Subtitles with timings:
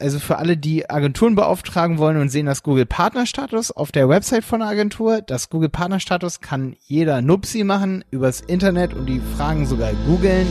[0.00, 4.42] Also für alle, die Agenturen beauftragen wollen und sehen das Google Partnerstatus auf der Website
[4.42, 5.22] von der Agentur.
[5.22, 10.48] Das Google Partnerstatus kann jeder Nupsi machen übers Internet und die Fragen sogar googeln.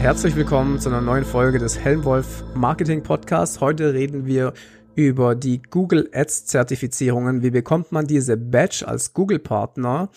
[0.00, 3.62] Herzlich willkommen zu einer neuen Folge des Helmwolf Marketing Podcasts.
[3.62, 4.52] Heute reden wir
[4.96, 7.42] über die Google Ads Zertifizierungen.
[7.42, 10.08] Wie bekommt man diese Badge als Google Partner?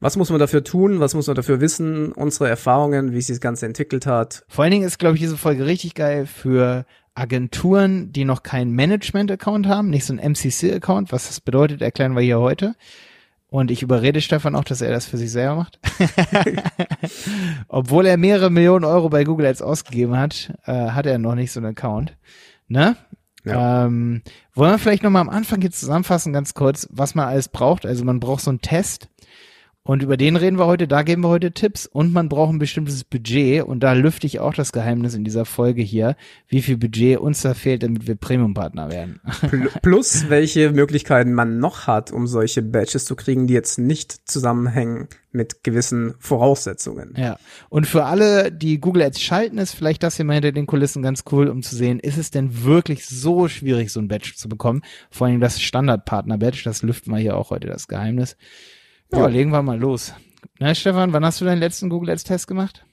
[0.00, 1.00] Was muss man dafür tun?
[1.00, 2.12] Was muss man dafür wissen?
[2.12, 4.44] Unsere Erfahrungen, wie sich das Ganze entwickelt hat.
[4.48, 6.84] Vor allen Dingen ist, glaube ich, diese Folge richtig geil für
[7.14, 11.12] Agenturen, die noch keinen Management-Account haben, nicht so ein MCC-Account.
[11.12, 12.74] Was das bedeutet, erklären wir hier heute.
[13.48, 15.78] Und ich überrede Stefan auch, dass er das für sich selber macht.
[17.68, 21.52] Obwohl er mehrere Millionen Euro bei Google Ads ausgegeben hat, äh, hat er noch nicht
[21.52, 22.16] so einen Account.
[22.68, 22.96] Ne?
[23.46, 23.86] Ja.
[23.86, 24.22] Ähm,
[24.54, 27.86] wollen wir vielleicht nochmal am Anfang jetzt zusammenfassen, ganz kurz, was man alles braucht?
[27.86, 29.08] Also man braucht so einen Test,
[29.86, 32.58] und über den reden wir heute, da geben wir heute Tipps und man braucht ein
[32.58, 36.16] bestimmtes Budget und da lüfte ich auch das Geheimnis in dieser Folge hier,
[36.48, 39.20] wie viel Budget uns da fehlt, damit wir Premium-Partner werden.
[39.82, 45.06] Plus, welche Möglichkeiten man noch hat, um solche Badges zu kriegen, die jetzt nicht zusammenhängen
[45.30, 47.14] mit gewissen Voraussetzungen.
[47.16, 47.38] Ja.
[47.68, 51.02] Und für alle, die Google Ads schalten, ist vielleicht das hier mal hinter den Kulissen
[51.02, 54.48] ganz cool, um zu sehen, ist es denn wirklich so schwierig, so ein Badge zu
[54.48, 54.82] bekommen?
[55.10, 58.36] Vor allem das Standard-Partner-Badge, das lüften wir hier auch heute das Geheimnis.
[59.12, 60.12] Ja, ja, legen wir mal los.
[60.58, 62.84] Na, Stefan, wann hast du deinen letzten Google Ads Test gemacht?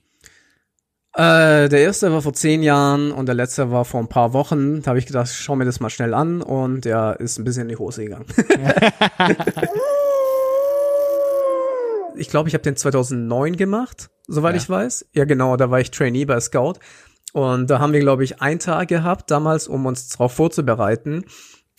[1.16, 4.82] Äh, der erste war vor zehn Jahren und der letzte war vor ein paar Wochen.
[4.82, 7.64] Da habe ich gedacht, schau mir das mal schnell an und der ist ein bisschen
[7.64, 8.26] in die Hose gegangen.
[12.16, 14.62] ich glaube, ich habe den 2009 gemacht, soweit ja.
[14.62, 15.06] ich weiß.
[15.14, 16.80] Ja, genau, da war ich Trainee bei Scout.
[17.34, 21.26] Und da haben wir, glaube ich, einen Tag gehabt damals, um uns darauf vorzubereiten.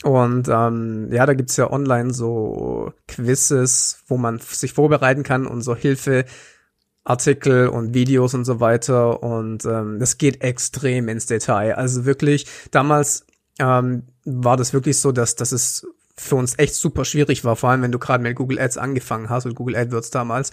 [0.05, 5.63] Und ähm, ja, da gibt's ja online so Quizzes, wo man sich vorbereiten kann und
[5.63, 9.23] so Hilfeartikel und Videos und so weiter.
[9.23, 11.77] Und ähm, das geht extrem ins Detail.
[11.77, 13.25] Also wirklich, damals
[13.59, 15.87] ähm, war das wirklich so, dass, dass es
[16.19, 19.31] für uns echt super schwierig war, vor allem wenn du gerade mit Google Ads angefangen
[19.31, 20.51] hast, mit Google AdWords damals.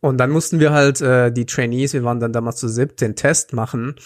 [0.00, 3.16] Und dann mussten wir halt äh, die Trainees, wir waren dann damals zu siebt, den
[3.16, 3.96] Test machen.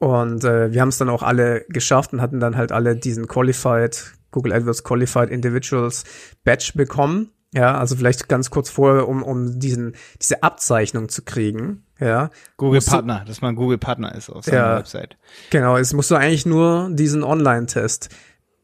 [0.00, 3.28] Und äh, wir haben es dann auch alle geschafft und hatten dann halt alle diesen
[3.28, 6.04] Qualified Google AdWords Qualified Individuals
[6.44, 7.30] Badge bekommen.
[7.52, 11.84] Ja, also vielleicht ganz kurz vorher, um, um diesen, diese Abzeichnung zu kriegen.
[11.98, 12.30] Ja.
[12.56, 15.16] Google Partner, dass man Google Partner ist auf seiner ja, Website.
[15.50, 18.08] Genau, es musst du eigentlich nur diesen Online-Test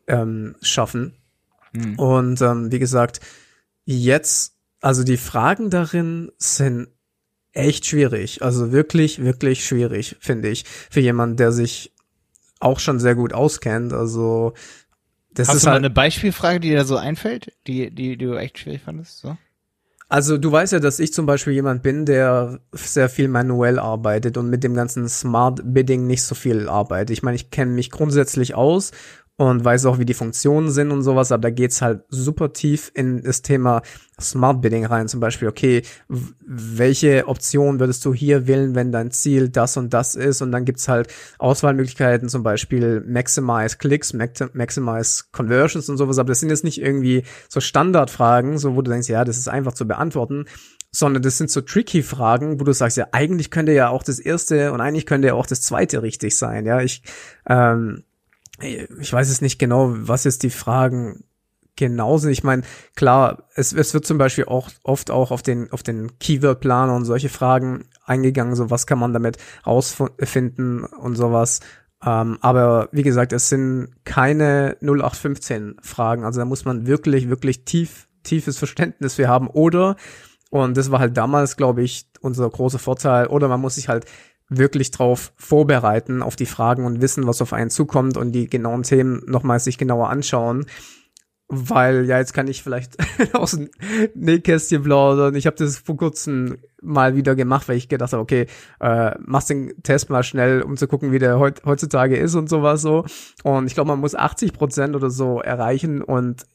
[0.07, 1.17] ähm, schaffen.
[1.73, 1.99] Hm.
[1.99, 3.21] Und ähm, wie gesagt,
[3.85, 6.89] jetzt, also die Fragen darin sind
[7.53, 8.43] echt schwierig.
[8.43, 11.93] Also wirklich, wirklich schwierig, finde ich, für jemanden, der sich
[12.61, 13.93] auch schon sehr gut auskennt.
[13.93, 14.55] Also
[15.37, 18.37] das Hast ist du halt eine Beispielfrage, die dir so einfällt, die, die, die du
[18.37, 19.19] echt schwierig fandest?
[19.19, 19.37] So?
[20.09, 24.37] Also du weißt ja, dass ich zum Beispiel jemand bin, der sehr viel manuell arbeitet
[24.37, 27.11] und mit dem ganzen Smart Bidding nicht so viel arbeitet.
[27.11, 28.93] Ich meine, ich kenne mich grundsätzlich aus
[29.39, 32.91] und weiß auch, wie die Funktionen sind und sowas, aber da geht's halt super tief
[32.95, 33.83] in das Thema
[34.19, 35.09] Smart Bidding rein.
[35.09, 40.15] Zum Beispiel, okay, welche Option würdest du hier wählen, wenn dein Ziel das und das
[40.15, 40.41] ist?
[40.41, 41.09] Und dann gibt's halt
[41.39, 47.25] Auswahlmöglichkeiten, zum Beispiel Maximize Clicks, Maximize Conversions und sowas, aber das sind jetzt nicht irgendwie
[47.51, 50.47] so Standardfragen, so wo du denkst, ja, das ist einfach zu beantworten,
[50.93, 54.19] sondern das sind so tricky Fragen, wo du sagst, ja, eigentlich könnte ja auch das
[54.19, 56.65] erste und eigentlich könnte ja auch das zweite richtig sein.
[56.65, 57.03] Ja, ich
[57.47, 58.05] ähm,
[58.61, 61.25] ich weiß es nicht genau, was jetzt die Fragen
[61.77, 62.31] genau sind.
[62.31, 62.63] Ich meine,
[62.95, 67.05] klar, es, es wird zum Beispiel auch oft auch auf den, auf den Keyword-Planer und
[67.05, 71.61] solche Fragen eingegangen, so was kann man damit rausfinden und sowas.
[72.05, 76.25] Ähm, aber wie gesagt, es sind keine 0815 Fragen.
[76.25, 79.49] Also da muss man wirklich, wirklich tief, tiefes Verständnis für haben.
[79.49, 79.97] Oder,
[80.51, 84.07] und das war halt damals, glaube ich, unser großer Vorteil, oder man muss sich halt
[84.49, 88.83] wirklich drauf vorbereiten auf die Fragen und wissen, was auf einen zukommt und die genauen
[88.83, 90.67] Themen nochmal sich genauer anschauen.
[91.49, 92.97] Weil, ja, jetzt kann ich vielleicht
[93.33, 93.71] aus dem
[94.15, 95.37] Nähkästchen plaudern.
[95.37, 98.47] Ich habe das vor kurzem mal wieder gemacht, weil ich gedacht habe, okay,
[98.81, 102.49] äh, machst den Test mal schnell, um zu gucken, wie der heut, heutzutage ist und
[102.49, 103.05] sowas so.
[103.45, 106.47] Und ich glaube, man muss 80 Prozent oder so erreichen und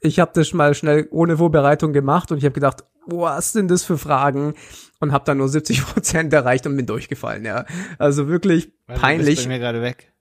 [0.00, 3.84] ich habe das mal schnell ohne Vorbereitung gemacht und ich habe gedacht, was sind das
[3.84, 4.54] für Fragen?
[4.98, 7.66] Und habe dann nur 70 Prozent erreicht und bin durchgefallen, ja.
[7.98, 9.26] Also wirklich Weil peinlich.
[9.26, 10.12] Du bist bei mir gerade weg.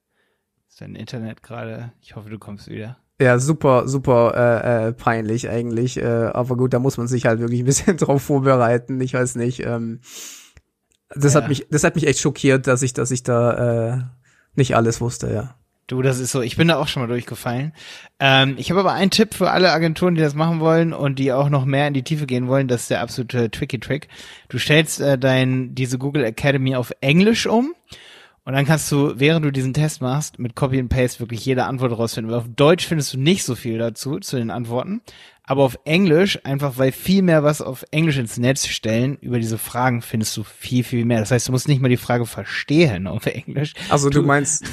[0.70, 1.94] Ist dein Internet gerade?
[2.02, 2.98] Ich hoffe, du kommst wieder.
[3.20, 5.98] Ja, super, super äh, äh, peinlich eigentlich.
[5.98, 9.00] Äh, aber gut, da muss man sich halt wirklich ein bisschen drauf vorbereiten.
[9.00, 9.66] Ich weiß nicht.
[9.66, 10.02] Ähm,
[11.10, 11.42] das ja.
[11.42, 14.04] hat mich, das hat mich echt schockiert, dass ich, dass ich da äh,
[14.56, 15.56] nicht alles wusste, ja.
[15.88, 16.42] Du, das ist so.
[16.42, 17.72] Ich bin da auch schon mal durchgefallen.
[18.20, 21.32] Ähm, ich habe aber einen Tipp für alle Agenturen, die das machen wollen und die
[21.32, 22.68] auch noch mehr in die Tiefe gehen wollen.
[22.68, 24.08] Das ist der absolute tricky Trick.
[24.50, 27.76] Du stellst äh, dein diese Google Academy auf Englisch um
[28.46, 31.66] und dann kannst du, während du diesen Test machst, mit Copy and Paste wirklich jede
[31.66, 32.32] Antwort rausfinden.
[32.32, 35.02] Weil auf Deutsch findest du nicht so viel dazu, zu den Antworten.
[35.44, 39.58] Aber auf Englisch, einfach weil viel mehr was auf Englisch ins Netz stellen, über diese
[39.58, 41.20] Fragen findest du viel, viel mehr.
[41.20, 43.74] Das heißt, du musst nicht mal die Frage verstehen auf Englisch.
[43.90, 44.64] Also du, du meinst.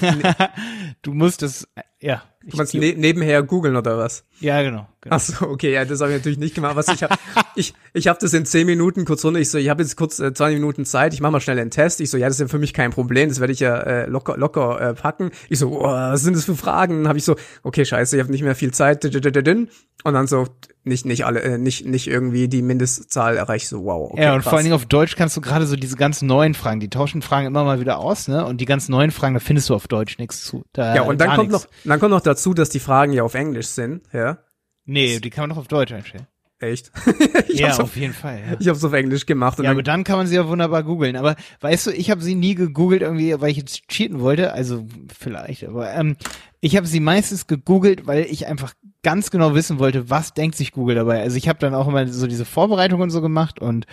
[1.03, 1.67] du musst es,
[1.99, 2.23] ja.
[2.45, 4.25] Du meinst ne nebenher googeln oder was?
[4.41, 4.89] Ja, genau.
[5.01, 5.17] genau.
[5.17, 6.75] Ach so, okay, ja, das habe ich natürlich nicht gemacht.
[6.75, 7.15] Was ich habe,
[7.55, 9.39] ich, ich habe das in zehn Minuten kurz runter.
[9.39, 11.15] Ich so, ich habe jetzt kurz äh, 20 Minuten Zeit.
[11.15, 12.01] Ich mache mal schnell einen Test.
[12.01, 13.29] Ich so, ja, das ist ja für mich kein Problem.
[13.29, 15.31] Das werde ich ja äh, locker, locker äh, packen.
[15.49, 17.03] Ich so, oh, was sind das für Fragen?
[17.03, 19.05] Dann habe ich so, okay, scheiße, ich habe nicht mehr viel Zeit.
[19.05, 20.49] Und dann so,
[20.85, 23.69] nicht, nicht alle, äh, nicht, nicht irgendwie die Mindestzahl erreicht.
[23.69, 24.11] So, wow.
[24.13, 24.51] Okay, ja, und krass.
[24.51, 27.23] vor allen Dingen auf Deutsch kannst du gerade so diese ganz neuen Fragen, die tauschen
[27.23, 28.45] Fragen immer mal wieder aus, ne?
[28.45, 30.65] Und die ganz neuen Fragen, da findest du auf Deutsch nichts zu.
[30.73, 31.63] Da ja, und dann kommt nix.
[31.63, 34.39] noch, dann kommt noch dazu, dass die Fragen ja auf Englisch sind, ja.
[34.85, 36.27] Nee, die kann man doch auf Deutsch einstellen.
[36.63, 36.93] Echt?
[37.49, 38.39] ja, auf, jeden Fall.
[38.39, 38.57] Ja.
[38.61, 39.59] Ich habe es auf Englisch gemacht.
[39.59, 41.17] Ja, dann aber dann kann man sie ja wunderbar googeln.
[41.17, 44.53] Aber weißt du, ich habe sie nie gegoogelt irgendwie, weil ich jetzt cheaten wollte.
[44.53, 46.17] Also vielleicht, aber ähm,
[46.61, 50.71] ich habe sie meistens gegoogelt, weil ich einfach ganz genau wissen wollte, was denkt sich
[50.71, 51.21] Google dabei.
[51.21, 53.87] Also ich habe dann auch immer so diese Vorbereitung und so gemacht und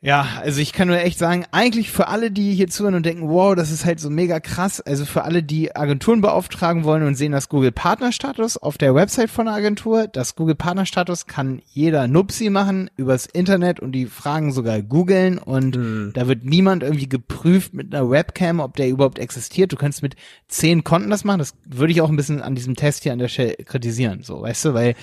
[0.00, 3.28] ja, also ich kann nur echt sagen, eigentlich für alle, die hier zuhören und denken,
[3.28, 7.16] wow, das ist halt so mega krass, also für alle, die Agenturen beauftragen wollen und
[7.16, 12.06] sehen das Google Partnerstatus auf der Website von der Agentur, das Google Partnerstatus kann jeder
[12.06, 16.12] Nupsi machen übers Internet und die Fragen sogar googeln und mhm.
[16.14, 19.72] da wird niemand irgendwie geprüft mit einer Webcam, ob der überhaupt existiert.
[19.72, 20.14] Du kannst mit
[20.46, 23.18] zehn Konten das machen, das würde ich auch ein bisschen an diesem Test hier an
[23.18, 24.94] der Stelle kritisieren, so, weißt du, weil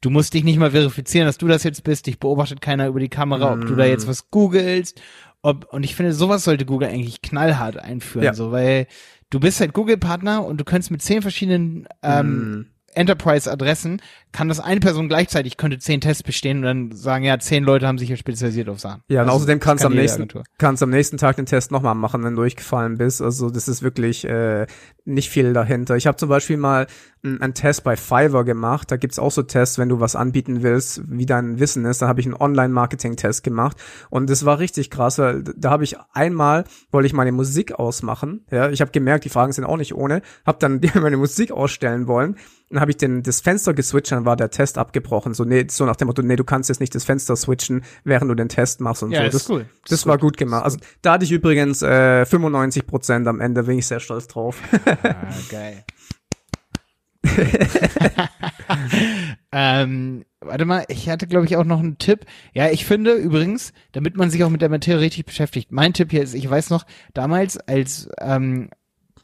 [0.00, 2.06] Du musst dich nicht mal verifizieren, dass du das jetzt bist.
[2.06, 4.08] Dich beobachtet keiner über die Kamera, ob du da jetzt mm.
[4.08, 5.00] was googelst.
[5.42, 8.34] Ob, und ich finde, sowas sollte Google eigentlich knallhart einführen, ja.
[8.34, 8.86] so, weil
[9.30, 12.66] du bist halt Google-Partner und du kannst mit zehn verschiedenen ähm, mm.
[12.94, 14.00] Enterprise-Adressen
[14.32, 17.86] kann das eine Person gleichzeitig, könnte zehn Tests bestehen und dann sagen, ja, zehn Leute
[17.86, 19.02] haben sich hier spezialisiert auf Sachen.
[19.08, 20.28] Ja, und also, außerdem kannst du kann am nächsten,
[20.58, 23.22] kannst am nächsten Tag den Test nochmal machen, wenn du durchgefallen bist.
[23.22, 24.66] Also das ist wirklich äh,
[25.04, 25.96] nicht viel dahinter.
[25.96, 26.86] Ich habe zum Beispiel mal
[27.22, 28.90] einen Test bei Fiverr gemacht.
[28.90, 32.02] Da gibt's auch so Tests, wenn du was anbieten willst, wie dein Wissen ist.
[32.02, 33.76] Da habe ich einen Online-Marketing-Test gemacht
[34.10, 38.44] und das war richtig krass, weil da habe ich einmal, wollte ich meine Musik ausmachen.
[38.50, 40.22] Ja, ich habe gemerkt, die Fragen sind auch nicht ohne.
[40.46, 42.36] Habe dann meine Musik ausstellen wollen.
[42.70, 45.34] Dann habe ich den, das Fenster geswitcht dann war der Test abgebrochen.
[45.34, 48.30] So, nee, so nach dem Motto, nee, du kannst jetzt nicht das Fenster switchen, während
[48.30, 49.24] du den Test machst und ja, so.
[49.26, 49.66] Das, ist cool.
[49.82, 50.64] Das, das war gut gemacht.
[50.64, 54.62] Also da hatte ich übrigens äh, 95 Prozent am Ende, bin ich sehr stolz drauf.
[55.02, 55.14] ah,
[55.50, 55.84] geil.
[59.52, 62.24] ähm, warte mal, ich hatte, glaube ich, auch noch einen Tipp.
[62.54, 66.12] Ja, ich finde übrigens, damit man sich auch mit der Materie richtig beschäftigt, mein Tipp
[66.12, 68.70] hier ist, ich weiß noch, damals, als ähm,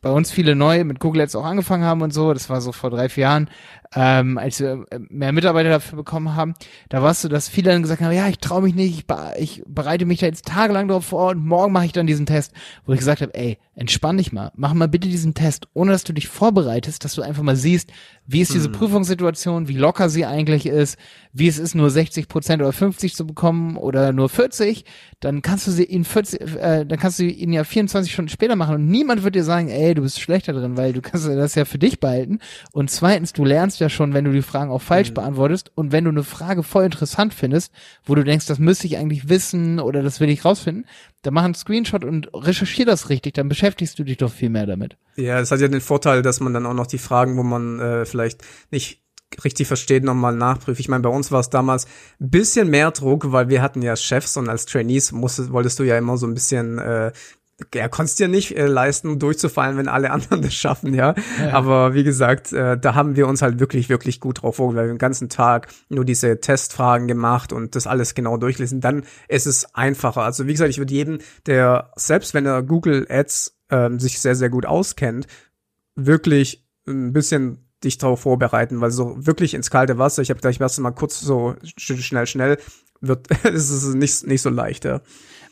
[0.07, 2.71] bei uns viele neu mit Google Ads auch angefangen haben und so, das war so
[2.71, 3.51] vor drei, vier Jahren,
[3.97, 6.53] ähm, als wir äh, mehr Mitarbeiter dafür bekommen haben,
[6.91, 9.33] da warst du, dass viele dann gesagt haben, ja, ich traue mich nicht, ich, be
[9.39, 12.53] ich, bereite mich da jetzt tagelang drauf vor und morgen mache ich dann diesen Test,
[12.85, 16.05] wo ich gesagt habe, ey, entspann dich mal, mach mal bitte diesen Test, ohne dass
[16.05, 17.91] du dich vorbereitest, dass du einfach mal siehst,
[18.27, 18.73] wie ist diese hm.
[18.73, 20.99] Prüfungssituation, wie locker sie eigentlich ist,
[21.33, 24.85] wie es ist, nur 60 Prozent oder 50 zu bekommen oder nur 40,
[25.21, 28.57] dann kannst du sie in 40, äh, dann kannst du ihn ja 24 Stunden später
[28.57, 31.55] machen und niemand wird dir sagen, ey, du bist schlechter drin, weil du kannst das
[31.55, 32.41] ja für dich behalten.
[32.73, 35.15] Und zweitens, du lernst ja schon, wenn du die Fragen auch falsch mhm.
[35.15, 37.73] beantwortest und wenn du eine Frage voll interessant findest,
[38.05, 40.87] wo du denkst, das müsste ich eigentlich wissen oder das will ich rausfinden,
[41.23, 44.67] dann mach einen Screenshot und recherchier das richtig, dann beschäftigst du dich doch viel mehr
[44.67, 44.97] damit.
[45.17, 47.81] Ja, das hat ja den Vorteil, dass man dann auch noch die Fragen, wo man
[47.81, 49.03] äh, vielleicht nicht
[49.45, 50.81] richtig versteht, nochmal nachprüft.
[50.81, 51.87] Ich meine, bei uns war es damals
[52.21, 55.83] ein bisschen mehr Druck, weil wir hatten ja Chefs und als Trainees musstest, wolltest du
[55.83, 57.13] ja immer so ein bisschen äh,
[57.75, 61.15] ja, konntest dir nicht äh, leisten, durchzufallen, wenn alle anderen das schaffen, ja.
[61.41, 61.53] ja.
[61.53, 64.87] Aber wie gesagt, äh, da haben wir uns halt wirklich, wirklich gut drauf weil wir
[64.87, 68.81] den ganzen Tag nur diese Testfragen gemacht und das alles genau durchlesen.
[68.81, 70.23] Dann ist es einfacher.
[70.23, 74.35] Also wie gesagt, ich würde jedem, der selbst wenn er Google Ads ähm, sich sehr,
[74.35, 75.27] sehr gut auskennt,
[75.95, 80.61] wirklich ein bisschen dich darauf vorbereiten, weil so wirklich ins kalte Wasser, ich habe gleich
[80.61, 82.59] erst mal kurz so schnell, schnell,
[83.01, 85.01] wird, ist es nicht, nicht so leicht, ja.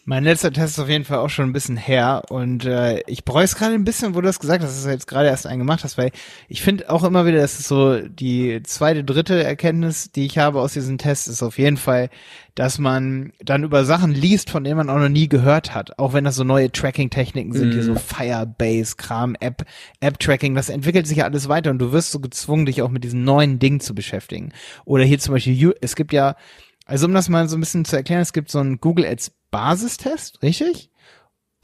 [0.06, 3.24] Mein letzter Test ist auf jeden Fall auch schon ein bisschen her und äh, ich
[3.24, 5.46] bereue es gerade ein bisschen, wo du das gesagt hast, dass du jetzt gerade erst
[5.46, 6.10] einen gemacht hast, weil
[6.46, 10.60] ich finde auch immer wieder, dass es so die zweite, dritte Erkenntnis, die ich habe
[10.60, 12.10] aus diesem Test, ist auf jeden Fall,
[12.54, 16.12] dass man dann über Sachen liest, von denen man auch noch nie gehört hat, auch
[16.12, 17.72] wenn das so neue Tracking-Techniken sind, mm.
[17.72, 17.96] die so mhm.
[17.96, 19.64] Firebase, Kram, App,
[20.00, 23.04] App-Tracking, das entwickelt sich ja alles weiter und du wirst so gezwungen, dich auch mit
[23.04, 24.52] diesen neuen Dingen zu beschäftigen.
[24.84, 26.36] Oder hier zum Beispiel, es gibt ja
[26.84, 29.32] also um das mal so ein bisschen zu erklären, es gibt so einen Google Ads
[29.50, 30.90] Basistest, richtig?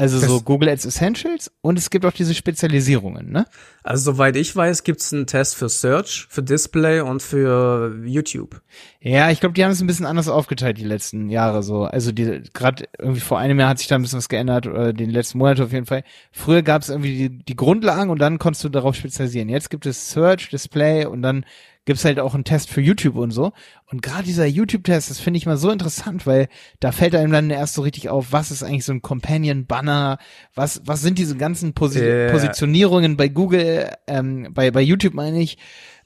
[0.01, 3.45] Also so Google Ads Essentials und es gibt auch diese Spezialisierungen, ne?
[3.83, 8.63] Also soweit ich weiß, gibt es einen Test für Search, für Display und für YouTube.
[9.01, 11.85] Ja, ich glaube, die haben es ein bisschen anders aufgeteilt die letzten Jahre so.
[11.85, 14.95] Also die gerade irgendwie vor einem Jahr hat sich da ein bisschen was geändert oder
[14.95, 16.03] den letzten Monat auf jeden Fall.
[16.33, 19.51] Früher gab es irgendwie die, die Grundlagen und dann konntest du darauf spezialisieren.
[19.51, 21.45] Jetzt gibt es Search, Display und dann
[21.91, 23.51] gibt's halt auch einen Test für YouTube und so.
[23.87, 26.47] Und gerade dieser YouTube-Test, das finde ich mal so interessant, weil
[26.79, 30.19] da fällt einem dann erst so richtig auf, was ist eigentlich so ein Companion-Banner,
[30.55, 32.31] was, was sind diese ganzen Posi yeah.
[32.31, 35.59] Positionierungen bei Google, ähm, bei, bei YouTube meine ich,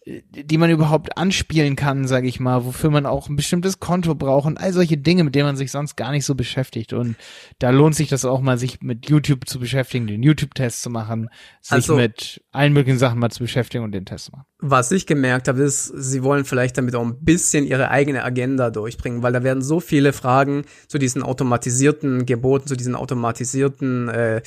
[0.06, 4.46] die man überhaupt anspielen kann, sage ich mal, wofür man auch ein bestimmtes Konto braucht
[4.46, 6.92] und all solche Dinge, mit denen man sich sonst gar nicht so beschäftigt.
[6.92, 7.16] Und
[7.58, 11.30] da lohnt sich das auch mal, sich mit YouTube zu beschäftigen, den YouTube-Test zu machen,
[11.62, 14.44] sich also, mit allen möglichen Sachen mal zu beschäftigen und den Test zu machen.
[14.58, 18.70] Was ich gemerkt habe, ist, sie wollen vielleicht damit auch ein bisschen ihre eigene Agenda
[18.70, 24.42] durchbringen, weil da werden so viele Fragen zu diesen automatisierten Geboten, zu diesen automatisierten äh,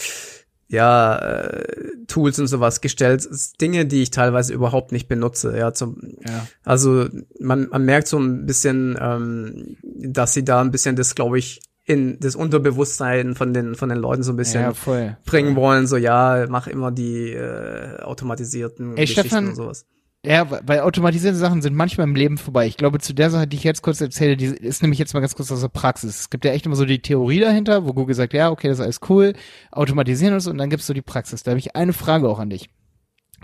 [0.67, 1.63] ja, äh,
[2.07, 3.27] Tools und sowas gestellt.
[3.61, 5.57] Dinge, die ich teilweise überhaupt nicht benutze.
[5.57, 6.47] Ja, zum, ja.
[6.63, 7.07] Also
[7.39, 11.61] man, man merkt so ein bisschen, ähm, dass sie da ein bisschen das, glaube ich,
[11.85, 15.63] in das Unterbewusstsein von den von den Leuten so ein bisschen ja, voll, bringen voll.
[15.63, 15.87] wollen.
[15.87, 19.85] So ja, mach immer die äh, automatisierten Ey, Geschichten Stefan, und sowas.
[20.27, 22.67] Ja, weil automatisierte Sachen sind manchmal im Leben vorbei.
[22.67, 25.21] Ich glaube, zu der Sache, die ich jetzt kurz erzähle, die ist nämlich jetzt mal
[25.21, 26.19] ganz kurz aus der Praxis.
[26.19, 28.79] Es gibt ja echt immer so die Theorie dahinter, wo Google sagt, ja, okay, das
[28.79, 29.31] ist alles cool,
[29.71, 31.43] automatisieren und so, und dann gibt's so die Praxis.
[31.43, 32.69] Da habe ich eine Frage auch an dich.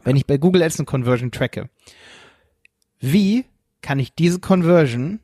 [0.04, 1.70] Wenn ich bei Google Ads eine Conversion tracke,
[3.00, 3.46] wie
[3.82, 5.22] kann ich diese Conversion,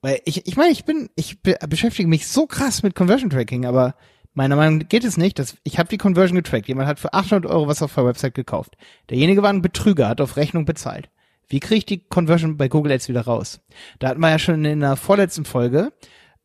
[0.00, 3.64] weil ich, ich meine, ich bin, ich be beschäftige mich so krass mit Conversion Tracking,
[3.64, 3.94] aber
[4.36, 5.38] Meiner Meinung nach geht es nicht.
[5.38, 6.68] Dass, ich habe die Conversion getrackt.
[6.68, 8.76] Jemand hat für 800 Euro was auf der Website gekauft.
[9.08, 11.08] Derjenige war ein Betrüger, hat auf Rechnung bezahlt.
[11.48, 13.60] Wie kriege ich die Conversion bei Google Ads wieder raus?
[13.98, 15.92] Da hatten wir ja schon in der vorletzten Folge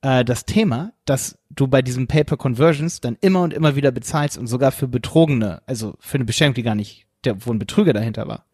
[0.02, 4.38] äh, das Thema, dass du bei diesen Paper Conversions dann immer und immer wieder bezahlst
[4.38, 7.92] und sogar für Betrogene, also für eine Bestellung, die gar nicht, der, wo ein Betrüger
[7.92, 8.46] dahinter war.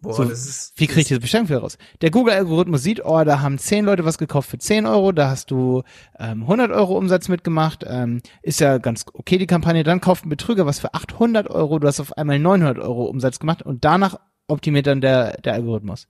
[0.00, 1.78] Boah, so, das ist, wie kriege ich diese Bestellung wieder raus?
[2.00, 5.50] Der Google-Algorithmus sieht, oh, da haben zehn Leute was gekauft für 10 Euro, da hast
[5.50, 5.82] du
[6.18, 10.28] ähm, 100 Euro Umsatz mitgemacht, ähm, ist ja ganz okay die Kampagne, dann kauft ein
[10.28, 14.18] Betrüger was für 800 Euro, du hast auf einmal 900 Euro Umsatz gemacht und danach
[14.48, 16.06] optimiert dann der, der Algorithmus.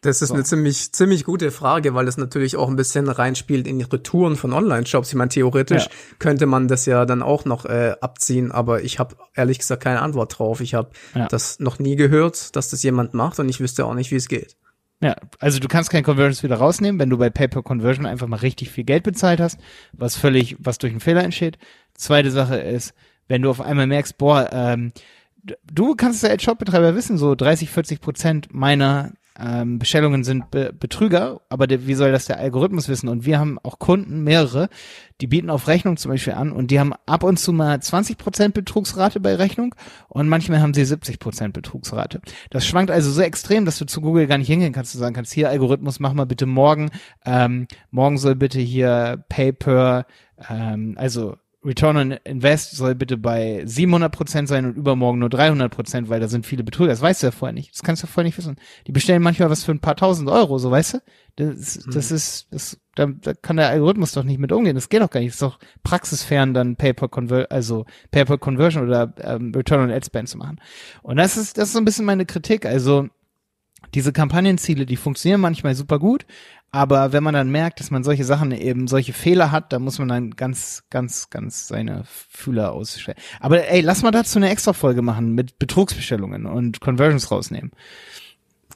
[0.00, 0.34] Das ist so.
[0.34, 4.36] eine ziemlich, ziemlich gute Frage, weil es natürlich auch ein bisschen reinspielt in die Retouren
[4.36, 5.08] von Online-Shops.
[5.08, 5.90] Ich meine, theoretisch ja.
[6.20, 10.00] könnte man das ja dann auch noch äh, abziehen, aber ich habe ehrlich gesagt keine
[10.00, 10.60] Antwort drauf.
[10.60, 11.26] Ich habe ja.
[11.26, 14.28] das noch nie gehört, dass das jemand macht und ich wüsste auch nicht, wie es
[14.28, 14.56] geht.
[15.00, 18.36] Ja, also du kannst keine Conversions wieder rausnehmen, wenn du bei Paper Conversion einfach mal
[18.36, 19.58] richtig viel Geld bezahlt hast,
[19.92, 21.58] was völlig, was durch einen Fehler entsteht.
[21.94, 22.94] Zweite Sache ist,
[23.28, 24.92] wenn du auf einmal merkst, boah, ähm,
[25.72, 30.72] du kannst ja als Shopbetreiber wissen, so 30, 40 Prozent meiner ähm, Bestellungen sind Be
[30.72, 33.08] Betrüger, aber der, wie soll das der Algorithmus wissen?
[33.08, 34.68] Und wir haben auch Kunden, mehrere,
[35.20, 38.50] die bieten auf Rechnung zum Beispiel an und die haben ab und zu mal 20%
[38.50, 39.74] Betrugsrate bei Rechnung
[40.08, 42.20] und manchmal haben sie 70% Betrugsrate.
[42.50, 45.14] Das schwankt also so extrem, dass du zu Google gar nicht hingehen kannst, du sagen
[45.14, 46.90] kannst, hier Algorithmus, mach mal bitte morgen,
[47.24, 50.06] ähm, morgen soll bitte hier Paper,
[50.48, 51.36] ähm, also
[51.68, 56.18] Return on Invest soll bitte bei 700 Prozent sein und übermorgen nur 300 Prozent, weil
[56.18, 56.90] da sind viele Betrüger.
[56.90, 57.74] Das weißt du ja vorher nicht.
[57.74, 58.56] Das kannst du vorher nicht wissen.
[58.86, 60.98] Die bestellen manchmal was für ein paar tausend Euro, so weißt du?
[61.36, 62.16] Das, das mhm.
[62.16, 64.74] ist, das, da, da kann der Algorithmus doch nicht mit umgehen.
[64.74, 65.30] Das geht doch gar nicht.
[65.30, 70.04] Das ist doch praxisfern, dann Paper Conver also Paper Conversion oder ähm, Return on Ad
[70.06, 70.60] Spend zu machen.
[71.02, 72.64] Und das ist, das ist so ein bisschen meine Kritik.
[72.66, 73.08] Also
[73.94, 76.26] diese Kampagnenziele, die funktionieren manchmal super gut,
[76.70, 79.98] aber wenn man dann merkt, dass man solche Sachen eben, solche Fehler hat, da muss
[79.98, 83.18] man dann ganz, ganz, ganz seine Fühler ausstellen.
[83.40, 87.70] Aber ey, lass mal dazu eine extra Folge machen mit Betrugsbestellungen und Conversions rausnehmen.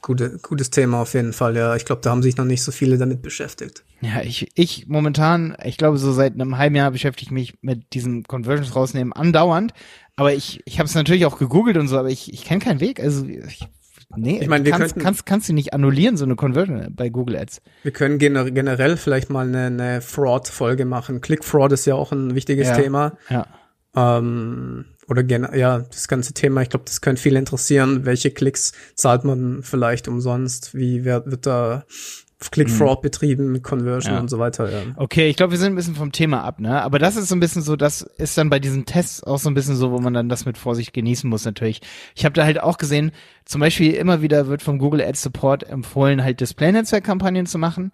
[0.01, 1.75] Gute, gutes Thema auf jeden Fall, ja.
[1.75, 3.85] Ich glaube, da haben sich noch nicht so viele damit beschäftigt.
[4.01, 7.93] Ja, ich, ich momentan, ich glaube, so seit einem halben Jahr beschäftige ich mich mit
[7.93, 9.71] diesen Conversions rausnehmen andauernd.
[10.15, 12.81] Aber ich, ich habe es natürlich auch gegoogelt und so, aber ich, ich kenne keinen
[12.81, 12.99] Weg.
[12.99, 13.67] Also ich
[14.15, 17.09] Nee, ich meine, wir kannst, könnten, kannst, kannst du nicht annullieren, so eine Conversion bei
[17.09, 17.61] Google Ads.
[17.83, 21.21] Wir können generell vielleicht mal eine, eine Fraud-Folge machen.
[21.21, 23.17] Click-Fraud ist ja auch ein wichtiges ja, Thema.
[23.29, 23.47] Ja.
[23.95, 25.23] Ähm, oder
[25.55, 28.05] ja, das ganze Thema, ich glaube, das könnte viele interessieren.
[28.05, 30.73] Welche Klicks zahlt man vielleicht umsonst?
[30.73, 31.83] Wie wird, wird da
[32.51, 33.01] Click-Fraud mhm.
[33.01, 34.19] betrieben Conversion ja.
[34.19, 34.71] und so weiter.
[34.71, 34.79] Ja.
[34.95, 36.81] Okay, ich glaube, wir sind ein bisschen vom Thema ab, ne?
[36.81, 39.49] Aber das ist so ein bisschen so, das ist dann bei diesen Tests auch so
[39.49, 41.81] ein bisschen so, wo man dann das mit Vorsicht genießen muss natürlich.
[42.15, 43.11] Ich habe da halt auch gesehen,
[43.45, 47.91] zum Beispiel immer wieder wird vom Google Ads Support empfohlen, halt Display-Netzwerk-Kampagnen zu machen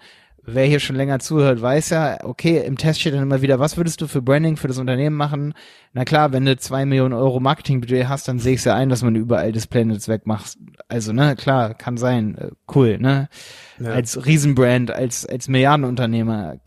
[0.53, 3.77] wer hier schon länger zuhört, weiß ja, okay, im Test steht dann immer wieder, was
[3.77, 5.53] würdest du für Branding für das Unternehmen machen?
[5.94, 9.03] Na klar, wenn du zwei Millionen Euro Marketingbudget hast, dann sehe ich ja ein, dass
[9.03, 10.58] man überall Display-Netz wegmacht.
[10.88, 13.29] Also, ne, klar, kann sein, äh, cool, ne?
[13.80, 13.92] Ja.
[13.92, 16.58] Als Riesenbrand, als, als Milliardenunternehmer,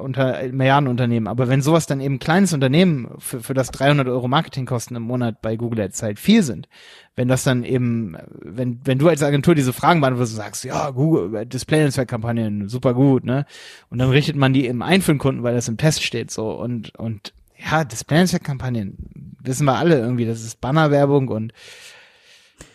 [0.00, 1.26] unter, Milliardenunternehmen.
[1.26, 5.42] Aber wenn sowas dann eben kleines Unternehmen für, für das 300 Euro Marketingkosten im Monat
[5.42, 6.68] bei Google Ads halt viel sind,
[7.16, 10.90] wenn das dann eben, wenn, wenn du als Agentur diese Fragen beantwortest und sagst, ja,
[10.90, 13.46] Google, Display-Netzwerkkampagnen, super gut, ne?
[13.88, 16.30] Und dann richtet man die eben ein für den Kunden, weil das im Test steht,
[16.30, 16.52] so.
[16.52, 18.96] Und, und, ja, Display-Netzwerkkampagnen,
[19.42, 21.52] wissen wir alle irgendwie, das ist Bannerwerbung und,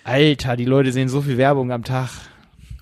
[0.04, 2.10] Alter, die Leute sehen so viel Werbung am Tag.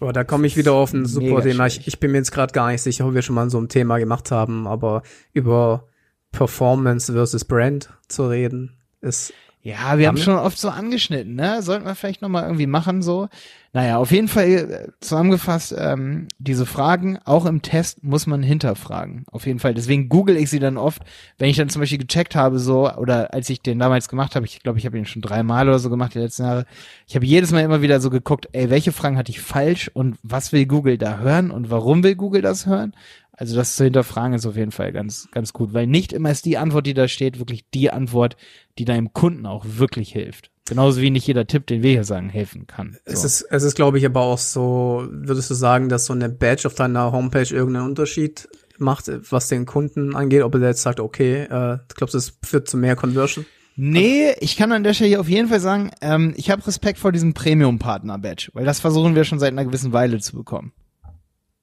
[0.04, 1.66] Oh, da komme ich wieder auf ein super Thema.
[1.66, 3.70] Ich, ich bin mir jetzt gerade gar nicht sicher, ob wir schon mal so ein
[3.70, 5.88] Thema gemacht haben, aber über
[6.34, 11.62] Performance versus Brand zu reden, ist ja, wir haben, haben schon oft so angeschnitten, ne?
[11.62, 13.30] Sollten wir vielleicht nochmal irgendwie machen, so.
[13.76, 19.26] Naja, auf jeden Fall äh, zusammengefasst, ähm, diese Fragen, auch im Test muss man hinterfragen.
[19.32, 19.74] Auf jeden Fall.
[19.74, 21.02] Deswegen google ich sie dann oft,
[21.40, 24.46] wenn ich dann zum Beispiel gecheckt habe, so, oder als ich den damals gemacht habe,
[24.46, 26.66] ich glaube, ich habe ihn schon dreimal oder so gemacht die letzten Jahre.
[27.08, 30.20] Ich habe jedes Mal immer wieder so geguckt, ey, welche Fragen hatte ich falsch und
[30.22, 32.94] was will Google da hören und warum will Google das hören?
[33.32, 36.46] Also das zu hinterfragen ist auf jeden Fall ganz, ganz gut, weil nicht immer ist
[36.46, 38.38] die Antwort, die da steht, wirklich die Antwort,
[38.78, 40.53] die deinem Kunden auch wirklich hilft.
[40.66, 42.98] Genauso wie nicht jeder Tipp, den wir hier sagen, helfen kann.
[43.06, 43.14] So.
[43.14, 46.30] Es ist, es ist, glaube ich, aber auch so, würdest du sagen, dass so eine
[46.30, 51.00] Badge auf deiner Homepage irgendeinen Unterschied macht, was den Kunden angeht, ob er jetzt sagt,
[51.00, 53.46] okay, äh, glaubst du, es führt zu mehr Conversion?
[53.76, 57.12] Nee, ich kann an der Stelle auf jeden Fall sagen, ähm, ich habe Respekt vor
[57.12, 60.74] diesem Premium-Partner-Badge, weil das versuchen wir schon seit einer gewissen Weile zu bekommen.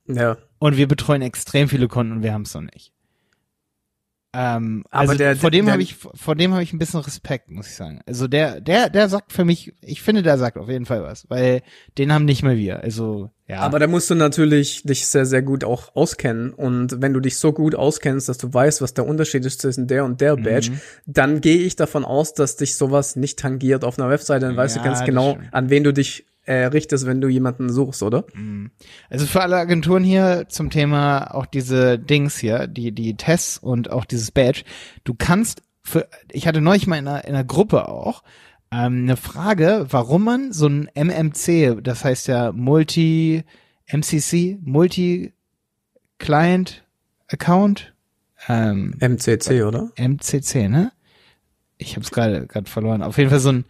[0.08, 0.36] Ja.
[0.58, 2.92] Und wir betreuen extrem viele Kunden und wir haben es noch nicht.
[4.32, 7.50] Ähm, aber also der, vor dem habe ich vor dem habe ich ein bisschen Respekt,
[7.50, 8.00] muss ich sagen.
[8.06, 11.28] Also der der der sagt für mich, ich finde, der sagt auf jeden Fall was,
[11.28, 11.62] weil
[11.98, 12.80] den haben nicht mehr wir.
[12.80, 13.58] Also ja.
[13.58, 17.38] Aber da musst du natürlich dich sehr sehr gut auch auskennen und wenn du dich
[17.38, 20.70] so gut auskennst, dass du weißt, was der Unterschied ist zwischen der und der Badge,
[20.70, 20.80] mhm.
[21.06, 24.76] dann gehe ich davon aus, dass dich sowas nicht tangiert auf einer Webseite, dann weißt
[24.76, 28.24] ja, du ganz genau, an wen du dich äh, richtest, wenn du jemanden suchst, oder?
[28.34, 28.72] Mhm.
[29.08, 33.92] Also für alle Agenturen hier zum Thema auch diese Dings hier, die, die Tests und
[33.92, 34.64] auch dieses Badge,
[35.04, 38.24] du kannst für, ich hatte neulich mal in einer, in einer Gruppe auch,
[38.72, 43.44] ähm, eine Frage, warum man so ein MMC, das heißt ja Multi,
[43.86, 45.32] MCC, Multi
[46.18, 46.84] Client
[47.28, 47.94] Account,
[48.48, 49.92] ähm, MCC, oder?
[49.96, 50.90] MCC, ne?
[51.78, 53.04] Ich habe es gerade gerade verloren.
[53.04, 53.66] Auf jeden Fall so ein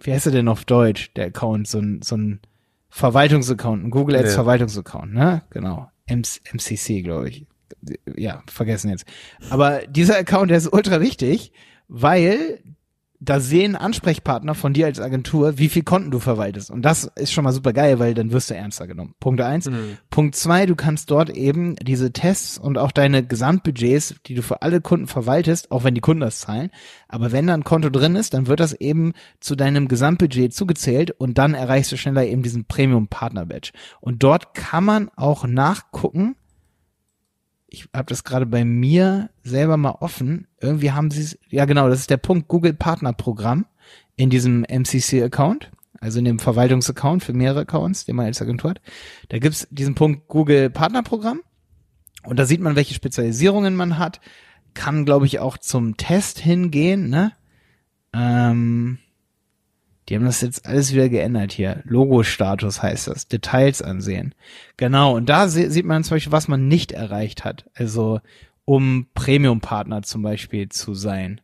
[0.00, 2.40] wie heißt er denn auf Deutsch, der Account, so ein, so ein
[2.88, 4.34] Verwaltungsaccount, ein Google Ads ja.
[4.34, 5.42] Verwaltungsaccount, ne?
[5.50, 5.90] Genau.
[6.08, 7.46] MCC, glaube ich.
[8.16, 9.04] Ja, vergessen jetzt.
[9.48, 11.52] Aber dieser Account, der ist ultra wichtig,
[11.88, 12.60] weil
[13.22, 16.70] da sehen Ansprechpartner von dir als Agentur, wie viel Konten du verwaltest.
[16.70, 19.14] Und das ist schon mal super geil, weil dann wirst du ernster genommen.
[19.20, 19.68] Punkt eins.
[19.68, 19.98] Mhm.
[20.08, 24.62] Punkt zwei, du kannst dort eben diese Tests und auch deine Gesamtbudgets, die du für
[24.62, 26.70] alle Kunden verwaltest, auch wenn die Kunden das zahlen.
[27.08, 31.10] Aber wenn da ein Konto drin ist, dann wird das eben zu deinem Gesamtbudget zugezählt
[31.10, 33.72] und dann erreichst du schneller eben diesen Premium Partner Badge.
[34.00, 36.36] Und dort kann man auch nachgucken,
[37.70, 40.46] ich habe das gerade bei mir selber mal offen.
[40.60, 43.66] Irgendwie haben sie es, ja genau, das ist der Punkt Google Partner Programm
[44.16, 48.70] in diesem MCC Account, also in dem Verwaltungsaccount für mehrere Accounts, den man als Agentur
[48.70, 48.80] hat.
[49.28, 51.40] Da gibt's diesen Punkt Google Partner Programm
[52.24, 54.20] und da sieht man, welche Spezialisierungen man hat.
[54.74, 57.32] Kann, glaube ich, auch zum Test hingehen, ne?
[58.12, 58.98] Ähm,
[60.10, 61.82] die haben das jetzt alles wieder geändert hier.
[61.84, 63.28] Logo-Status heißt das.
[63.28, 64.34] Details ansehen.
[64.76, 65.14] Genau.
[65.16, 67.70] Und da sieht man zum Beispiel, was man nicht erreicht hat.
[67.74, 68.20] Also,
[68.64, 71.40] um Premium-Partner zum Beispiel zu sein.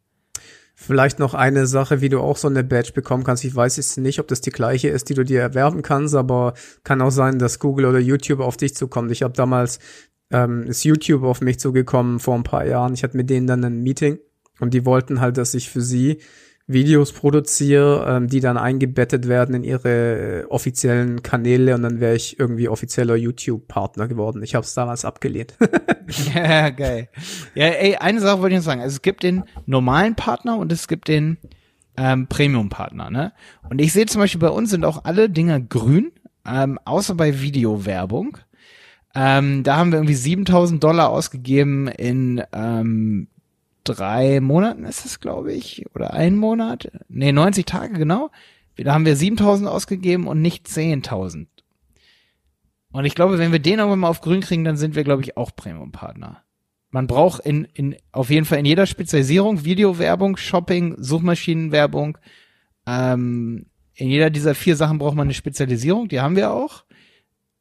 [0.75, 3.45] Vielleicht noch eine Sache, wie du auch so eine Badge bekommen kannst.
[3.45, 6.55] Ich weiß jetzt nicht, ob das die gleiche ist, die du dir erwerben kannst, aber
[6.83, 9.13] kann auch sein, dass Google oder YouTube auf dich zukommt.
[9.13, 9.79] Ich habe damals
[10.31, 12.95] ähm, ist YouTube auf mich zugekommen vor ein paar Jahren.
[12.95, 14.19] Ich hatte mit denen dann ein Meeting
[14.59, 16.19] und die wollten halt, dass ich für sie
[16.69, 22.17] Videos produziere, ähm, die dann eingebettet werden in ihre äh, offiziellen Kanäle und dann wäre
[22.17, 24.43] ich irgendwie offizieller YouTube-Partner geworden.
[24.43, 25.55] Ich habe es damals abgelehnt.
[26.35, 27.09] ja, geil.
[27.55, 28.81] Ja, ey, eine Sache wollte ich noch sagen.
[28.81, 31.39] Also es gibt den normalen Partner und es gibt den
[31.97, 33.33] ähm, Premium-Partner, ne?
[33.71, 36.11] Und ich sehe zum Beispiel bei uns sind auch alle Dinger grün,
[36.47, 38.39] ähm, außer bei Videowerbung.
[39.15, 43.29] Ähm, da haben wir irgendwie 7000 Dollar ausgegeben in ähm,
[43.87, 46.91] drei Monaten ist es, glaube ich, oder ein Monat.
[47.09, 48.31] Nee, 90 Tage, genau.
[48.77, 51.47] Da haben wir 7000 ausgegeben und nicht 10.000.
[52.93, 55.23] Und ich glaube, wenn wir den irgendwann mal auf grün kriegen, dann sind wir, glaube
[55.23, 56.43] ich, auch Premium-Partner.
[56.91, 62.19] Man braucht in, in, auf jeden Fall in jeder Spezialisierung Videowerbung, Shopping, Suchmaschinenwerbung.
[62.87, 66.85] Ähm, in jeder dieser vier Sachen braucht man eine Spezialisierung, die haben wir auch.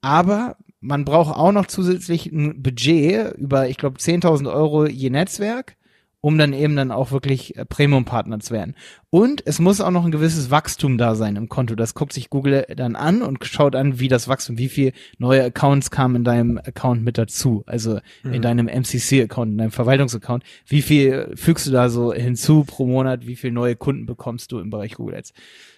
[0.02, 5.78] Aber man braucht auch noch zusätzlich ein Budget über, ich glaube, 10.000 Euro je Netzwerk
[6.26, 8.74] um dann eben dann auch wirklich äh, Premium-Partner zu werden.
[9.12, 11.76] Und es muss auch noch ein gewisses Wachstum da sein im Konto.
[11.76, 15.44] Das guckt sich Google dann an und schaut an, wie das Wachstum, wie viel neue
[15.44, 17.62] Accounts kamen in deinem Account mit dazu.
[17.68, 18.34] Also mhm.
[18.34, 20.44] in deinem MCC-Account, in deinem Verwaltungsaccount.
[20.66, 23.28] Wie viel fügst du da so hinzu pro Monat?
[23.28, 25.32] Wie viel neue Kunden bekommst du im Bereich Google Ads?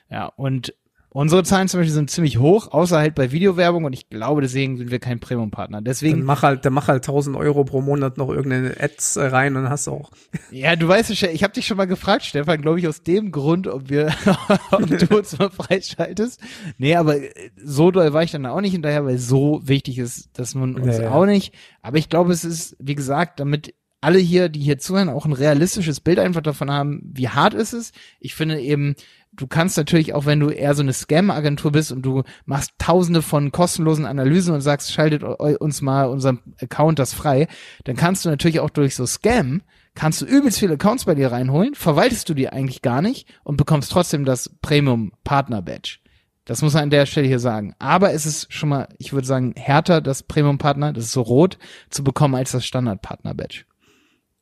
[0.09, 0.73] Ja, und
[1.17, 4.77] Unsere Zahlen zum Beispiel sind ziemlich hoch, außer halt bei Videowerbung und ich glaube, deswegen
[4.77, 5.81] sind wir kein Premium-Partner.
[5.81, 6.17] Deswegen.
[6.17, 9.67] Dann mach halt, dann mach halt 1000 Euro pro Monat noch irgendeine Ads rein und
[9.67, 10.11] hast auch.
[10.51, 13.67] Ja, du weißt, ich habe dich schon mal gefragt, Stefan, glaube ich, aus dem Grund,
[13.67, 14.13] ob wir,
[14.71, 16.39] ob du uns mal freischaltest.
[16.77, 17.15] Nee, aber
[17.55, 20.97] so doll war ich dann auch nicht hinterher, weil so wichtig ist, dass man uns
[20.97, 21.11] ja, ja.
[21.11, 21.51] auch nicht.
[21.81, 25.33] Aber ich glaube, es ist, wie gesagt, damit alle hier, die hier zuhören, auch ein
[25.33, 27.91] realistisches Bild einfach davon haben, wie hart ist es.
[28.19, 28.95] Ich finde eben,
[29.33, 33.21] du kannst natürlich auch, wenn du eher so eine Scam-Agentur bist und du machst tausende
[33.21, 37.47] von kostenlosen Analysen und sagst, schaltet uns mal unserem Account das frei,
[37.83, 39.61] dann kannst du natürlich auch durch so Scam
[39.97, 43.57] kannst du übelst viele Accounts bei dir reinholen, verwaltest du die eigentlich gar nicht und
[43.57, 45.97] bekommst trotzdem das Premium Partner Badge.
[46.45, 47.73] Das muss man an der Stelle hier sagen.
[47.79, 51.21] Aber es ist schon mal, ich würde sagen, härter, das Premium Partner, das ist so
[51.21, 51.57] rot,
[51.89, 53.65] zu bekommen als das Standard Partner Badge.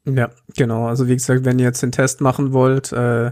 [0.05, 0.87] Ja, genau.
[0.87, 3.31] Also wie gesagt, wenn ihr jetzt den Test machen wollt, äh,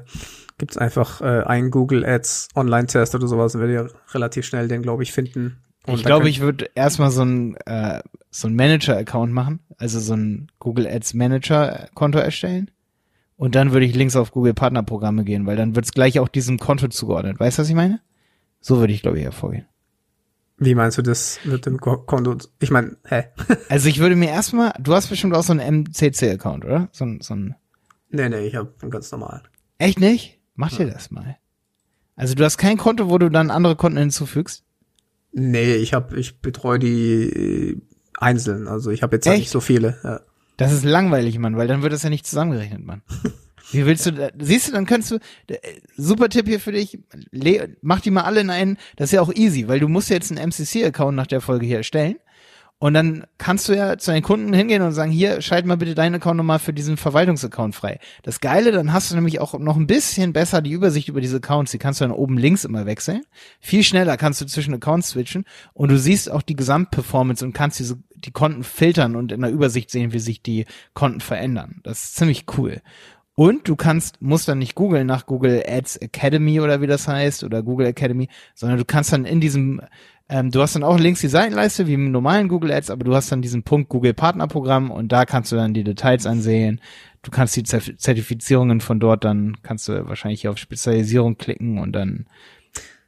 [0.58, 5.04] gibt's einfach äh, einen Google Ads Online-Test oder sowas, werdet ihr relativ schnell den, glaube
[5.04, 5.58] ich, finden.
[5.86, 10.16] Und ich glaube, ich würde erstmal so ein äh, so ein Manager-Account machen, also so
[10.16, 12.72] ein Google Ads Manager-Konto erstellen.
[13.36, 16.60] Und dann würde ich links auf Google Partnerprogramme gehen, weil dann wird's gleich auch diesem
[16.60, 17.40] Konto zugeordnet.
[17.40, 18.00] Weißt du, was ich meine?
[18.62, 19.68] So würde ich, glaube ich, hervorgehen.
[20.58, 22.38] Wie meinst du das mit dem Konto?
[22.60, 23.26] Ich meine, hä?
[23.70, 26.90] also ich würde mir erstmal, du hast bestimmt auch so einen MCC-Account, oder?
[26.92, 27.56] So, so ein.
[28.10, 29.42] Nee, nee, ich habe einen ganz normalen.
[29.78, 30.40] Echt nicht?
[30.56, 31.38] Mach dir das mal.
[32.16, 34.64] Also du hast kein Konto, wo du dann andere Konten hinzufügst?
[35.32, 37.82] Nee, ich habe, ich betreue die äh,
[38.20, 38.68] einzeln.
[38.68, 39.98] Also ich habe jetzt halt nicht so viele.
[40.04, 40.22] Ja.
[40.58, 43.02] Das ist langweilig, Mann, weil dann wird das ja nicht zusammengerechnet, Mann.
[43.72, 45.18] Wie willst du, siehst du, dann kannst du,
[45.98, 47.00] super Tipp hier für dich,
[47.82, 50.32] mach die mal alle in einen, das ist ja auch easy, weil du musst jetzt
[50.32, 52.18] einen MCC-Account nach der Folge hier erstellen.
[52.84, 55.96] Und dann kannst du ja zu deinen Kunden hingehen und sagen, hier, schalt mal bitte
[55.96, 57.98] deinen Account nochmal für diesen Verwaltungsaccount frei.
[58.24, 61.38] Das Geile, dann hast du nämlich auch noch ein bisschen besser die Übersicht über diese
[61.38, 61.72] Accounts.
[61.72, 63.22] Die kannst du dann oben links immer wechseln.
[63.62, 67.80] Viel schneller kannst du zwischen Accounts switchen und du siehst auch die Gesamtperformance und kannst
[67.80, 71.80] diese, die Konten filtern und in der Übersicht sehen, wie sich die Konten verändern.
[71.84, 72.82] Das ist ziemlich cool.
[73.36, 77.44] Und du kannst, musst dann nicht googeln nach Google Ads Academy oder wie das heißt
[77.44, 79.82] oder Google Academy, sondern du kannst dann in diesem
[80.30, 83.14] ähm, du hast dann auch links die Seitenleiste wie im normalen Google Ads, aber du
[83.14, 86.80] hast dann diesen Punkt Google Partnerprogramm und da kannst du dann die Details ansehen.
[87.24, 92.26] Du kannst die Zertifizierungen von dort dann, kannst du wahrscheinlich auf Spezialisierung klicken und dann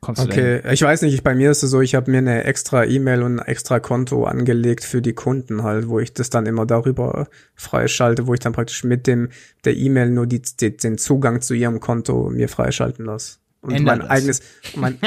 [0.01, 2.85] Okay, ich weiß nicht, ich, bei mir ist es so, ich habe mir eine extra
[2.85, 6.65] E-Mail und ein extra Konto angelegt für die Kunden halt, wo ich das dann immer
[6.65, 9.29] darüber freischalte, wo ich dann praktisch mit dem
[9.63, 13.97] der E-Mail nur die, die, den Zugang zu ihrem Konto mir freischalten lasse und Änder
[13.97, 14.09] mein das.
[14.09, 14.41] eigenes.
[14.75, 14.99] Mein,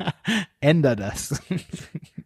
[0.60, 1.42] Änder das.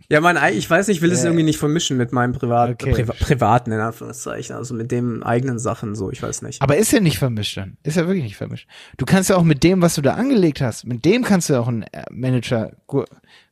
[0.08, 2.70] ja, mein ich weiß nicht, ich will es äh, irgendwie nicht vermischen mit meinem Privat,
[2.70, 2.92] okay.
[2.92, 6.62] Priva privaten in Anführungszeichen, also mit dem eigenen Sachen so, ich weiß nicht.
[6.62, 7.76] Aber ist ja nicht vermischt dann.
[7.82, 8.68] Ist ja wirklich nicht vermischt.
[8.96, 11.54] Du kannst ja auch mit dem, was du da angelegt hast, mit dem kannst du
[11.58, 12.72] auch einen äh, Manager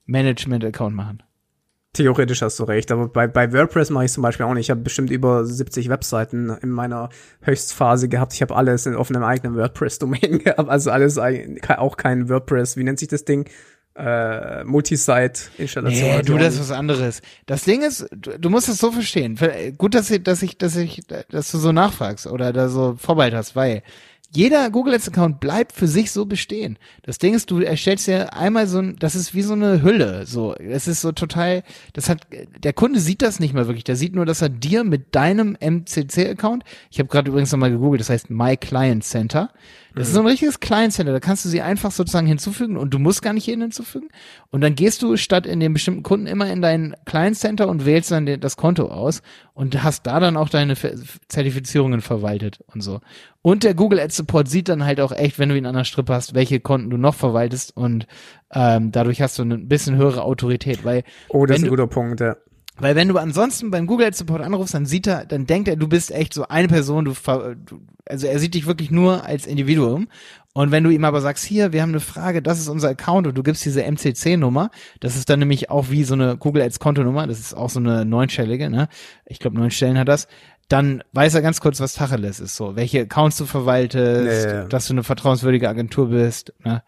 [0.07, 1.23] Management Account machen.
[1.95, 4.67] Theoretisch hast du recht, aber bei, bei WordPress mache ich zum Beispiel auch nicht.
[4.67, 7.09] Ich habe bestimmt über 70 Webseiten in meiner
[7.41, 8.35] Höchstphase gehabt.
[8.35, 12.77] Ich habe alles auf einem eigenen WordPress-Domain gehabt, also alles auch kein WordPress.
[12.77, 13.49] Wie nennt sich das Ding?
[13.97, 16.09] Äh, Multisite-Installation.
[16.19, 17.21] Nee, du, das ist was anderes.
[17.47, 19.39] Das Ding ist, du, du musst es so verstehen.
[19.77, 23.35] Gut, dass ich, dass ich, dass ich, dass du so nachfragst oder da so Vorbeheit
[23.35, 23.83] hast, weil
[24.31, 26.79] jeder Google Ads Account bleibt für sich so bestehen.
[27.03, 30.27] Das Ding ist, du erstellst ja einmal so ein, das ist wie so eine Hülle,
[30.27, 30.55] so.
[30.55, 31.63] Es ist so total,
[31.95, 32.27] das hat,
[32.59, 33.85] der Kunde sieht das nicht mal wirklich.
[33.85, 37.71] Der sieht nur, dass er dir mit deinem MCC Account, ich habe gerade übrigens nochmal
[37.71, 39.51] gegoogelt, das heißt My Client Center,
[39.99, 40.11] das mhm.
[40.11, 42.99] ist so ein richtiges Client Center, da kannst du sie einfach sozusagen hinzufügen und du
[42.99, 44.09] musst gar nicht jeden hinzufügen.
[44.51, 47.85] Und dann gehst du statt in den bestimmten Kunden immer in dein Client Center und
[47.85, 49.23] wählst dann das Konto aus
[49.55, 50.75] und hast da dann auch deine
[51.29, 53.01] Zertifizierungen verwaltet und so.
[53.43, 55.85] Und der Google Ads Support sieht dann halt auch echt, wenn du ihn an der
[55.85, 58.07] Strippe hast, welche Konten du noch verwaltest und
[58.53, 62.21] ähm, dadurch hast du ein bisschen höhere Autorität, weil Oh, das ist ein guter Punkt,
[62.21, 62.37] ja.
[62.81, 65.77] Weil wenn du ansonsten beim Google Ads Support anrufst, dann sieht er, dann denkt er,
[65.77, 69.47] du bist echt so eine Person, du, du also er sieht dich wirklich nur als
[69.47, 70.09] Individuum.
[70.55, 73.27] Und wenn du ihm aber sagst, hier, wir haben eine Frage, das ist unser Account
[73.27, 76.81] und du gibst diese MCC-Nummer, das ist dann nämlich auch wie so eine Google Ads
[76.81, 78.89] Kontonummer, das ist auch so eine neunstellige, ne?
[79.27, 80.27] Ich glaube, neun Stellen hat das.
[80.69, 84.87] Dann weiß er ganz kurz, was Tacheles ist, so, welche Accounts du verwaltest, nee, dass
[84.87, 86.83] du eine vertrauenswürdige Agentur bist, ne?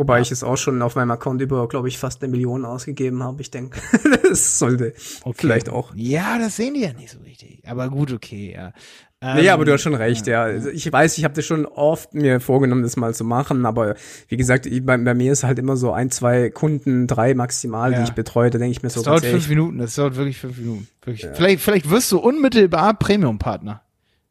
[0.00, 0.22] Wobei ja.
[0.22, 3.42] ich es auch schon auf meinem Account über, glaube ich, fast eine Million ausgegeben habe.
[3.42, 3.78] Ich denke,
[4.22, 5.36] das sollte okay.
[5.36, 5.92] vielleicht auch.
[5.94, 7.60] Ja, das sehen die ja nicht so richtig.
[7.66, 8.72] Aber gut, okay, ja.
[9.20, 10.48] Ähm, nee, aber du hast schon recht, ja.
[10.48, 10.54] ja.
[10.54, 13.94] Also ich weiß, ich habe das schon oft mir vorgenommen, das mal zu machen, aber
[14.28, 17.92] wie gesagt, ich, bei, bei, mir ist halt immer so ein, zwei Kunden, drei maximal,
[17.92, 17.98] ja.
[17.98, 19.00] die ich betreue, da denke ich mir das so.
[19.02, 20.88] Das dauert fünf Minuten, das dauert wirklich fünf Minuten.
[21.02, 21.24] Wirklich.
[21.24, 21.34] Ja.
[21.34, 23.82] Vielleicht, vielleicht wirst du unmittelbar Premium-Partner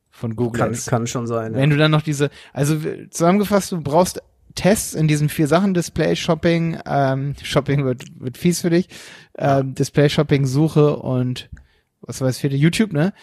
[0.10, 0.60] von Google.
[0.60, 1.54] Kann, kann schon sein.
[1.54, 2.76] Wenn du dann noch diese, also
[3.12, 4.24] zusammengefasst, du brauchst
[4.56, 8.90] Tests in diesen vier Sachen, Display, Shopping, ähm, Shopping wird, wird fies für dich,
[9.38, 11.50] ähm, Display, Shopping, Suche und
[12.02, 13.14] was war das vierte, YouTube, ne?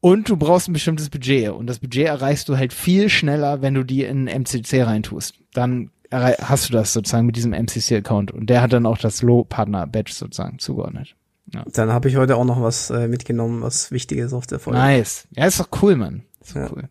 [0.00, 1.50] Und du brauchst ein bestimmtes Budget.
[1.50, 5.36] Und das Budget erreichst du halt viel schneller, wenn du die in MCC reintust.
[5.54, 8.32] Dann hast du das sozusagen mit diesem MCC-Account.
[8.32, 11.14] Und der hat dann auch das Low-Partner-Badge sozusagen zugeordnet.
[11.54, 11.64] Ja.
[11.72, 14.78] Dann habe ich heute auch noch was äh, mitgenommen, was Wichtiges auf der Folge.
[14.78, 15.28] Nice.
[15.36, 16.22] Ja, ist doch cool, Mann.
[16.40, 16.70] Ist doch ja.
[16.72, 16.88] cool.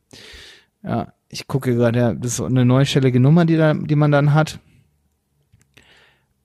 [0.84, 4.34] Ja, ich gucke gerade, ja, das ist eine neustellige Nummer, die, da, die man dann
[4.34, 4.60] hat.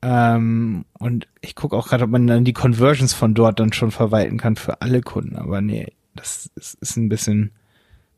[0.02, 3.90] Ähm, und ich gucke auch gerade, ob man dann die Conversions von dort dann schon
[3.90, 5.36] verwalten kann für alle Kunden.
[5.36, 7.52] Aber nee, das ist, ist ein bisschen,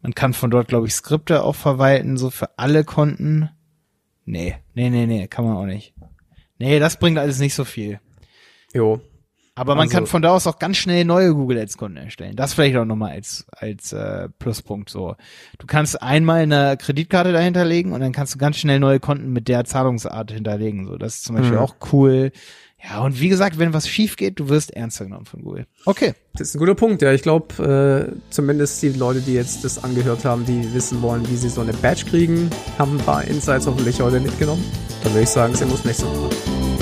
[0.02, 3.50] man kann von dort, glaube ich, Skripte auch verwalten, so für alle Konten.
[4.24, 5.94] Nee, nee, nee, nee, kann man auch nicht.
[6.59, 8.00] Nee, das bringt alles nicht so viel.
[8.74, 9.00] Jo.
[9.58, 12.36] Aber man also, kann von da aus auch ganz schnell neue Google Ads Konten erstellen.
[12.36, 15.16] Das vielleicht auch nochmal als als äh, Pluspunkt so.
[15.58, 19.32] Du kannst einmal eine Kreditkarte dahinter legen und dann kannst du ganz schnell neue Konten
[19.32, 20.86] mit der Zahlungsart hinterlegen.
[20.86, 21.62] So, das ist zum Beispiel mhm.
[21.62, 22.30] auch cool.
[22.82, 25.66] Ja, und wie gesagt, wenn was schief geht, du wirst ernster genommen von Google.
[25.84, 26.14] Okay.
[26.34, 27.12] Das ist ein guter Punkt, ja.
[27.12, 31.34] Ich glaube, äh, zumindest die Leute, die jetzt das angehört haben, die wissen wollen, wie
[31.34, 34.64] sie so eine Badge kriegen, haben ein paar Insights hoffentlich heute mitgenommen.
[35.02, 36.77] Dann würde ich sagen, sie muss nächste Woche.